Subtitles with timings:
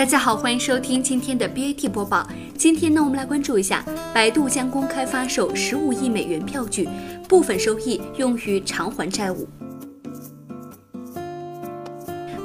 [0.00, 2.26] 大家好，欢迎收听今天的 BAT 播报。
[2.56, 3.84] 今天呢，我们来关注一下，
[4.14, 6.88] 百度将公开发售十五亿美元票据，
[7.28, 9.46] 部分收益用于偿还债务。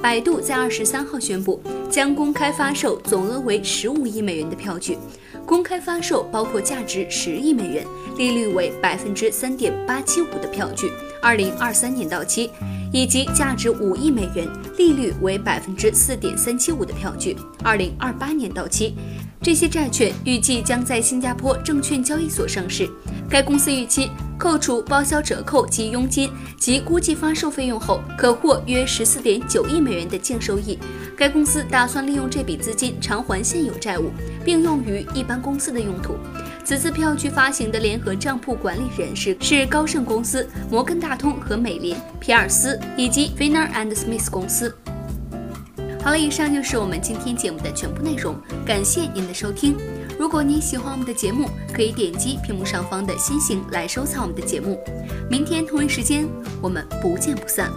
[0.02, 4.98] 百度在二十三号宣布，将公开发售总额为十五亿美元的票据。
[5.46, 7.86] 公开发售包括价值十亿美元、
[8.18, 12.50] 利率为百分之三点八七五的票据，二零二三年到期。
[12.94, 18.96] 以及价值五亿美元、利率为百分之四点三七五的票据，二零二八年到期。
[19.42, 22.90] 这些债券预计将在新加坡证券交易所上市。
[23.30, 30.78] 该公司预期扣除报销折扣及佣金及估计发售费用后，可获约十四点九亿美元的净收益。
[31.18, 34.12] 该公司打算利用这笔资金偿还现有债务，
[34.44, 36.16] 并用于一般公司的用途。
[36.66, 44.76] 此次票据发行的联合账铺管理人是是高盛公司、摩根大通和美林、皮尔斯以及 Finner and Smith 公司。
[46.04, 49.76] 好了，以上就是我们今天节目的全部内容，感谢您的收听。
[50.18, 54.80] 如果您喜欢我们的节目，可以点击屏幕上方的心形来收藏我们的节目。
[55.30, 56.28] 明天同一时间，
[56.62, 57.70] 我们不见不散。